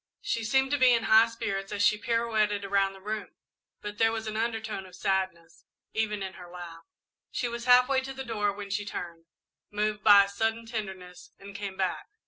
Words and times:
She 0.23 0.43
seemed 0.43 0.71
to 0.71 0.79
be 0.79 0.93
in 0.95 1.03
high 1.03 1.27
spirits 1.27 1.71
as 1.71 1.83
she 1.83 1.95
pirouetted 1.95 2.65
around 2.65 2.93
the 2.93 2.99
room, 2.99 3.35
but 3.81 3.99
there 3.99 4.11
was 4.11 4.25
an 4.25 4.35
undertone 4.35 4.87
of 4.87 4.95
sadness, 4.95 5.63
even 5.93 6.23
in 6.23 6.33
her 6.41 6.49
laugh. 6.49 6.85
She 7.29 7.47
was 7.47 7.65
half 7.65 7.87
way 7.87 8.01
to 8.01 8.13
the 8.15 8.25
door 8.25 8.51
when 8.51 8.71
she 8.71 8.83
turned, 8.83 9.25
moved 9.69 10.03
by 10.03 10.23
a 10.23 10.27
sudden 10.27 10.65
tenderness, 10.65 11.33
and 11.37 11.53
came 11.55 11.77
back. 11.77 12.07